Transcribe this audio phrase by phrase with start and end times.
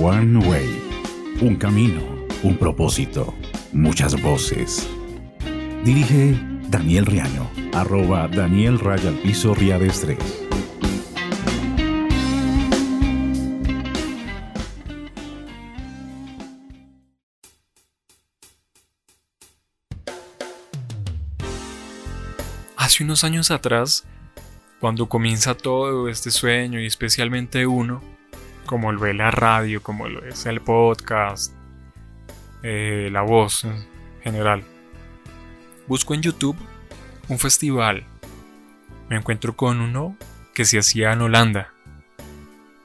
[0.00, 1.38] One Way.
[1.42, 2.00] Un camino,
[2.42, 3.34] un propósito,
[3.72, 4.88] muchas voces.
[5.84, 6.34] Dirige
[6.68, 10.18] Daniel Riaño, arroba Daniel Raya al Piso Riades 3.
[22.76, 24.04] Hace unos años atrás,
[24.80, 28.00] cuando comienza todo este sueño y especialmente uno,
[28.66, 31.54] como lo es la radio, como lo es el podcast,
[32.62, 33.86] eh, la voz en
[34.22, 34.64] general,
[35.86, 36.56] busco en YouTube
[37.28, 38.04] un festival.
[39.08, 40.16] Me encuentro con uno
[40.54, 41.72] que se hacía en Holanda,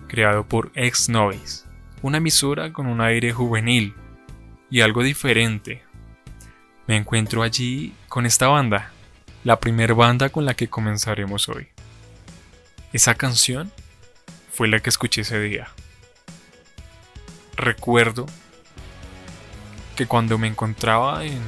[0.07, 1.65] creado por Ex Novis,
[2.01, 3.93] una emisora con un aire juvenil
[4.69, 5.83] y algo diferente.
[6.87, 8.91] Me encuentro allí con esta banda,
[9.43, 11.67] la primer banda con la que comenzaremos hoy.
[12.93, 13.71] Esa canción
[14.57, 15.67] fue la que escuché ese día.
[17.55, 18.25] Recuerdo
[19.95, 21.39] que cuando me encontraba en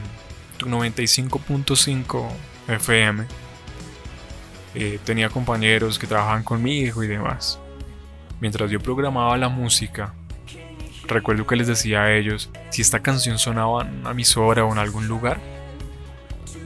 [0.59, 2.30] 95.5
[2.67, 3.25] FM,
[4.75, 7.57] eh, tenía compañeros que trabajaban conmigo y demás.
[8.41, 10.13] Mientras yo programaba la música,
[11.07, 14.77] recuerdo que les decía a ellos, si esta canción sonaba en una emisora o en
[14.77, 15.39] algún lugar,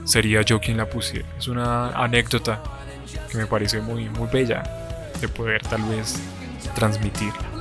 [0.04, 1.26] sería yo quien la pusiera.
[1.38, 2.62] Es una anécdota
[3.30, 4.83] que me parece muy, muy bella
[5.20, 6.14] de poder tal vez
[6.74, 7.54] transmitirla.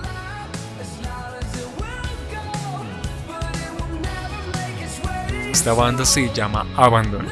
[5.51, 7.27] Esta banda se llama Abandon.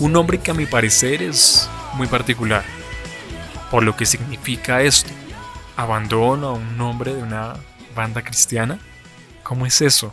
[0.00, 2.64] Un nombre que a mi parecer es muy particular.
[3.70, 5.10] Por lo que significa esto.
[5.76, 7.54] Abandono a un nombre de una
[7.94, 8.78] banda cristiana.
[9.42, 10.12] ¿Cómo es eso?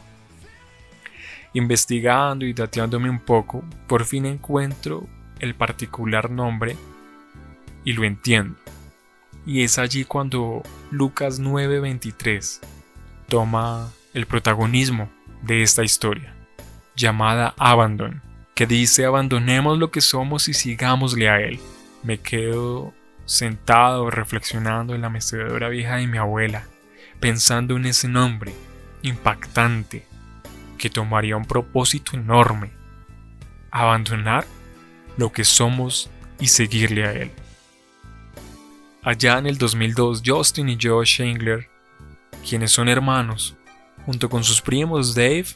[1.53, 5.07] Investigando y dateándome un poco, por fin encuentro
[5.39, 6.77] el particular nombre
[7.83, 8.55] y lo entiendo.
[9.45, 10.61] Y es allí cuando
[10.91, 12.61] Lucas 9:23
[13.27, 15.09] toma el protagonismo
[15.41, 16.35] de esta historia,
[16.95, 18.21] llamada Abandon,
[18.53, 21.59] que dice abandonemos lo que somos y sigámosle a Él.
[22.03, 22.93] Me quedo
[23.25, 26.65] sentado reflexionando en la mecedora vieja de mi abuela,
[27.19, 28.53] pensando en ese nombre
[29.01, 30.05] impactante
[30.77, 32.71] que tomaría un propósito enorme,
[33.71, 34.45] abandonar
[35.17, 37.31] lo que somos y seguirle a Él.
[39.03, 41.67] Allá en el 2002, Justin y Joe Schengler,
[42.47, 43.57] quienes son hermanos,
[44.05, 45.47] junto con sus primos Dave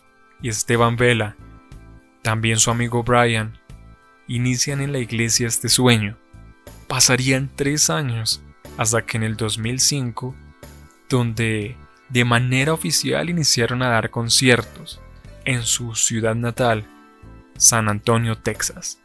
[0.41, 1.35] y Esteban Vela,
[2.23, 3.59] también su amigo Brian,
[4.27, 6.17] inician en la iglesia este sueño.
[6.87, 8.41] Pasarían tres años
[8.77, 10.35] hasta que en el 2005,
[11.07, 11.77] donde
[12.09, 14.99] de manera oficial iniciaron a dar conciertos
[15.45, 16.87] en su ciudad natal,
[17.57, 18.99] San Antonio, Texas.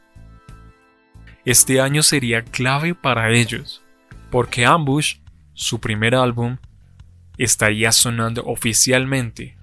[1.45, 3.83] Este año sería clave para ellos,
[4.31, 5.17] porque Ambush,
[5.55, 6.57] su primer álbum,
[7.37, 9.57] estaría sonando oficialmente.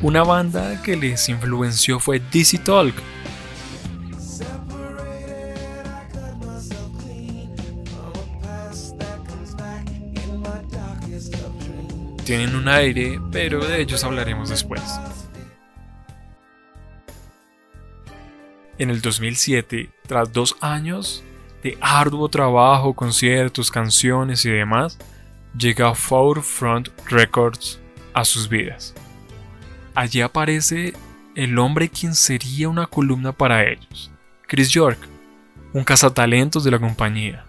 [0.00, 2.94] Una banda que les influenció fue DC Talk,
[12.28, 14.82] tienen un aire, pero de ellos hablaremos después.
[18.76, 21.24] En el 2007, tras dos años
[21.62, 24.98] de arduo trabajo, conciertos, canciones y demás,
[25.56, 27.80] llega Four Front Records
[28.12, 28.94] a sus vidas.
[29.94, 30.92] Allí aparece
[31.34, 34.10] el hombre quien sería una columna para ellos,
[34.46, 34.98] Chris York,
[35.72, 37.47] un cazatalentos de la compañía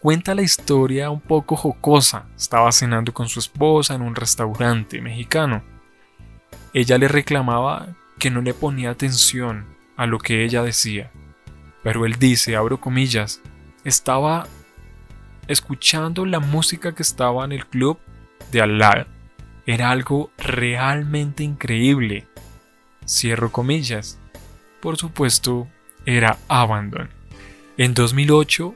[0.00, 2.26] cuenta la historia un poco jocosa.
[2.36, 5.62] Estaba cenando con su esposa en un restaurante mexicano.
[6.72, 7.88] Ella le reclamaba
[8.18, 9.66] que no le ponía atención
[9.96, 11.10] a lo que ella decía.
[11.82, 13.40] Pero él dice, abro comillas,
[13.84, 14.46] estaba
[15.46, 17.98] escuchando la música que estaba en el club
[18.52, 19.06] de al.
[19.66, 22.26] Era algo realmente increíble.
[23.06, 24.18] Cierro comillas.
[24.80, 25.68] Por supuesto,
[26.06, 27.10] era Abandon.
[27.76, 28.74] En 2008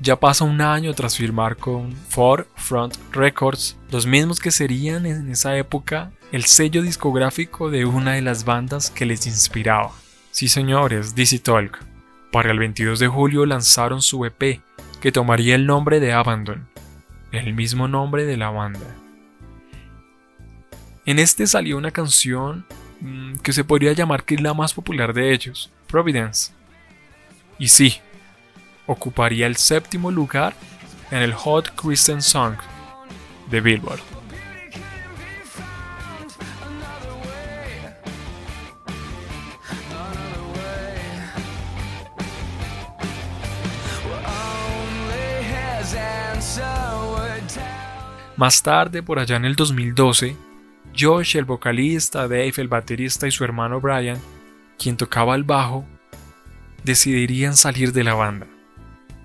[0.00, 5.30] ya pasa un año tras firmar con Four Front Records, los mismos que serían en
[5.30, 9.92] esa época el sello discográfico de una de las bandas que les inspiraba.
[10.30, 11.78] Sí señores, DC Talk.
[12.32, 14.60] Para el 22 de julio lanzaron su EP,
[15.00, 16.66] que tomaría el nombre de Abandon,
[17.30, 18.96] el mismo nombre de la banda.
[21.06, 22.66] En este salió una canción
[23.00, 26.52] mm, que se podría llamar que es la más popular de ellos, Providence.
[27.58, 28.00] Y sí,
[28.86, 30.54] ocuparía el séptimo lugar
[31.10, 32.56] en el Hot Christian Song
[33.50, 34.00] de Billboard.
[48.36, 50.36] Más tarde, por allá en el 2012,
[50.98, 54.18] Josh, el vocalista, Dave, el baterista y su hermano Brian,
[54.76, 55.84] quien tocaba el bajo,
[56.82, 58.46] decidirían salir de la banda.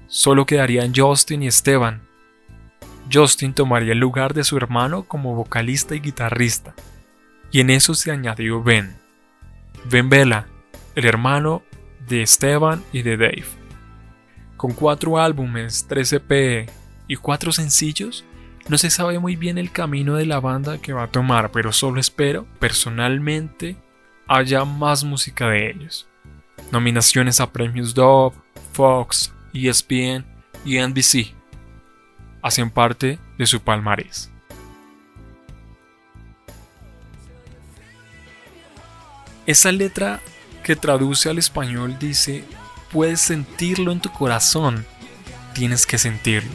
[0.09, 2.01] Solo quedarían Justin y Esteban.
[3.13, 6.73] Justin tomaría el lugar de su hermano como vocalista y guitarrista,
[7.51, 8.95] y en eso se añadió Ben.
[9.85, 10.47] Ben Vela,
[10.95, 11.61] el hermano
[12.07, 13.45] de Esteban y de Dave.
[14.57, 16.67] Con cuatro álbumes, tres EP
[17.07, 18.25] y cuatro sencillos,
[18.67, 21.71] no se sabe muy bien el camino de la banda que va a tomar, pero
[21.71, 23.77] solo espero, personalmente,
[24.27, 26.07] haya más música de ellos.
[26.71, 28.35] Nominaciones a premios Dove,
[28.73, 30.25] Fox, ESPN
[30.65, 31.33] y NBC
[32.41, 34.29] hacen parte de su palmarés.
[39.45, 40.19] Esa letra
[40.63, 42.43] que traduce al español dice,
[42.91, 44.85] puedes sentirlo en tu corazón,
[45.53, 46.51] tienes que sentirlo.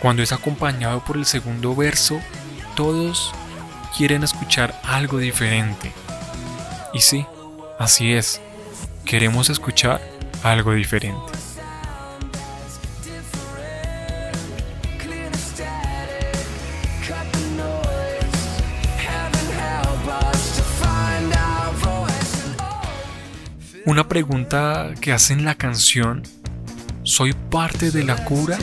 [0.00, 2.20] Cuando es acompañado por el segundo verso,
[2.74, 3.32] todos
[3.96, 5.92] quieren escuchar algo diferente.
[6.92, 7.24] Y sí,
[7.78, 8.40] así es,
[9.06, 10.02] queremos escuchar
[10.42, 11.45] algo diferente.
[23.86, 26.22] Una pregunta que hace en la canción,
[27.04, 28.58] ¿soy parte de la cura?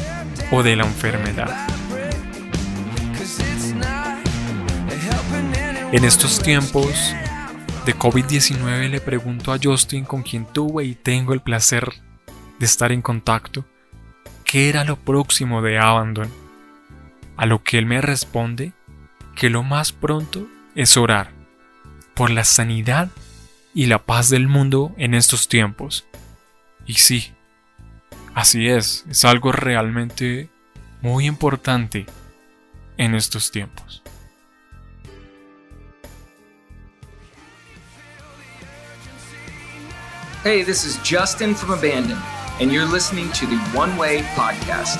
[0.51, 1.67] o de la enfermedad.
[5.91, 7.15] En estos tiempos
[7.85, 11.89] de COVID-19 le pregunto a Justin con quien tuve y tengo el placer
[12.59, 13.65] de estar en contacto,
[14.43, 16.29] ¿qué era lo próximo de Abandon?
[17.37, 18.73] A lo que él me responde
[19.35, 21.31] que lo más pronto es orar
[22.13, 23.09] por la sanidad
[23.73, 26.05] y la paz del mundo en estos tiempos.
[26.85, 27.33] Y sí,
[28.33, 30.49] Así es, es algo realmente
[31.01, 32.07] muy importante
[32.97, 34.01] en estos tiempos.
[40.43, 42.17] Hey, this is Justin from Abandon,
[42.59, 44.99] and you're listening to the One Way Podcast.